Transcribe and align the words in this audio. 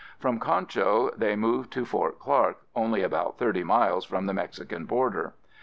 From 0.17 0.39
Concho 0.39 1.11
they 1.15 1.35
moved 1.35 1.71
to 1.73 1.85
Fort 1.85 2.17
Clark, 2.17 2.57
only 2.75 3.03
about 3.03 3.37
thirty 3.37 3.63
miles 3.63 4.03
from 4.03 4.25
the 4.25 4.33
Mexican 4.33 4.85
border. 4.85 5.35